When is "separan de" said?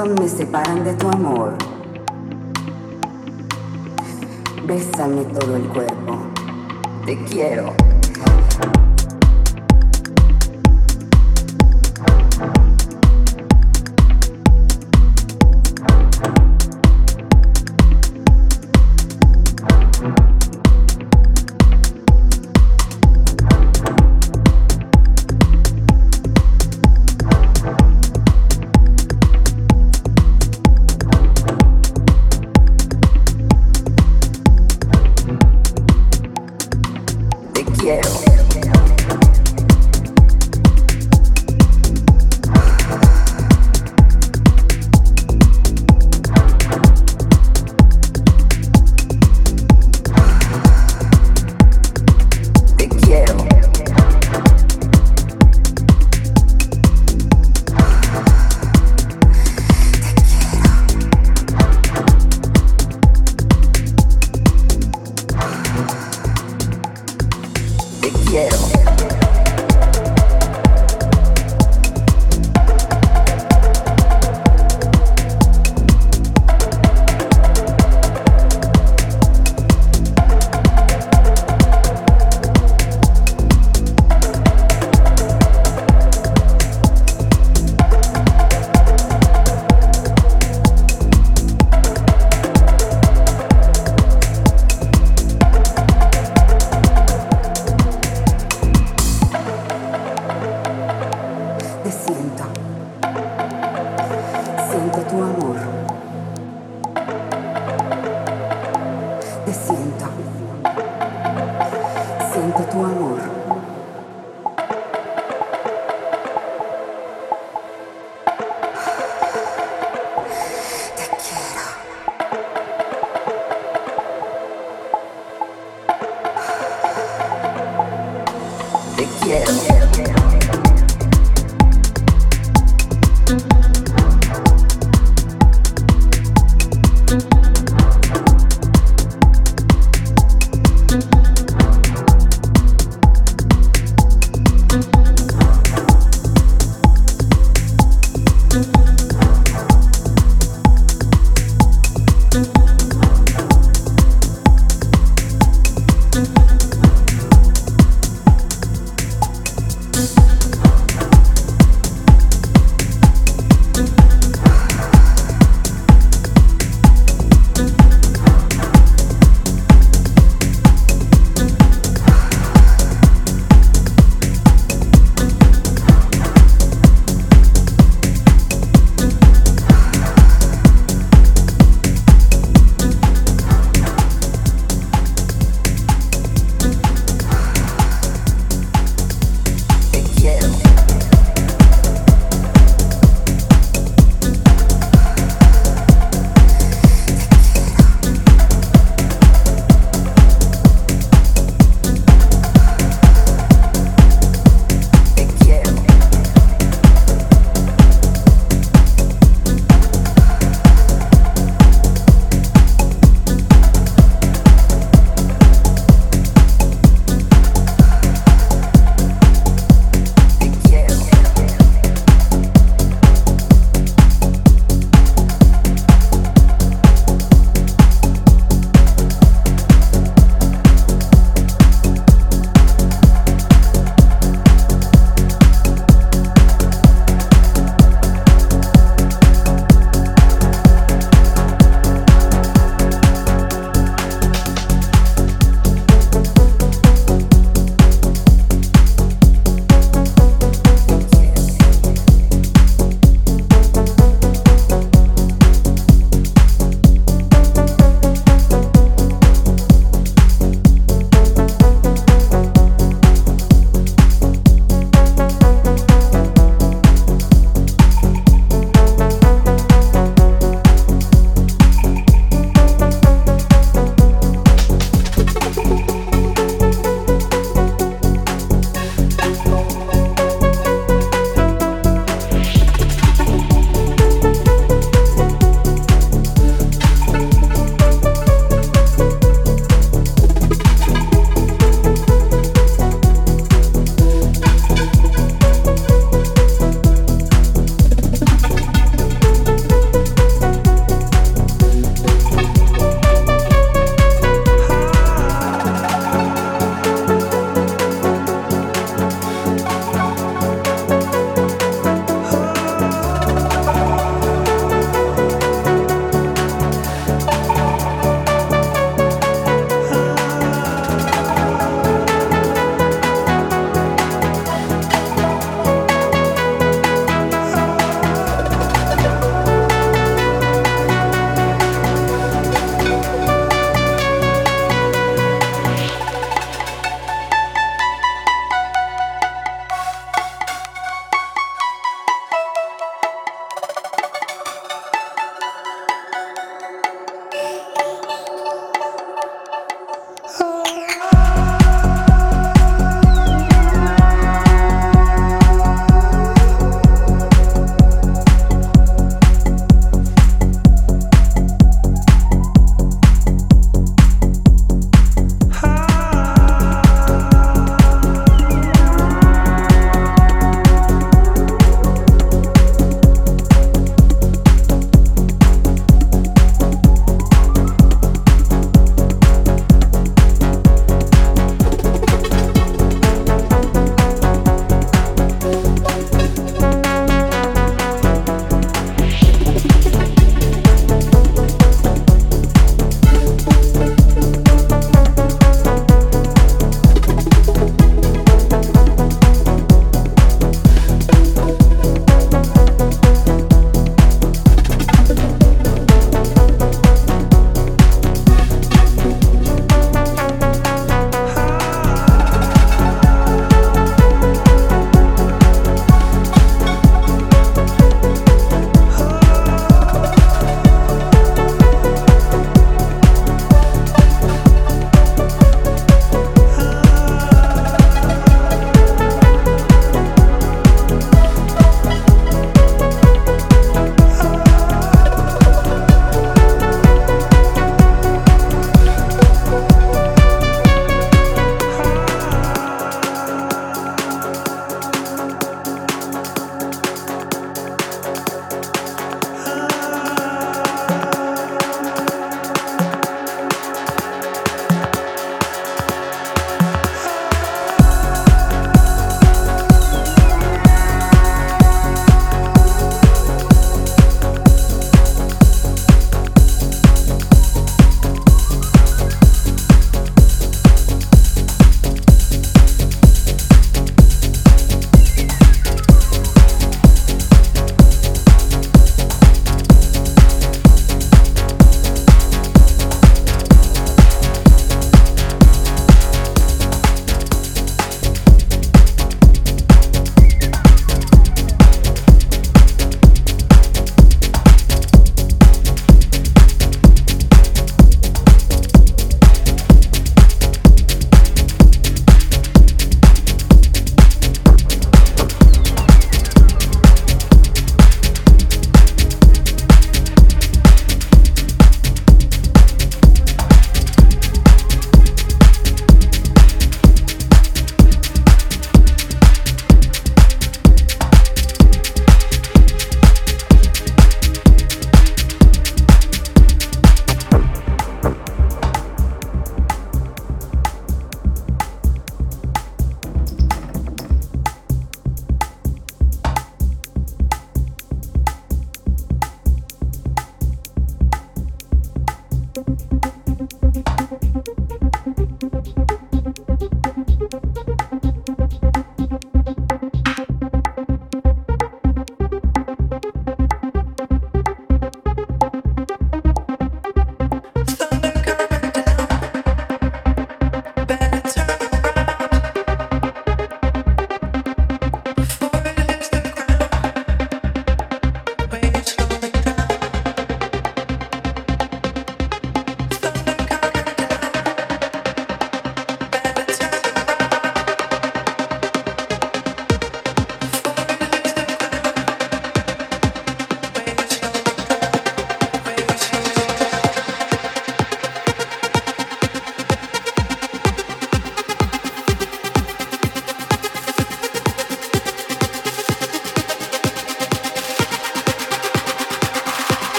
0.26-0.94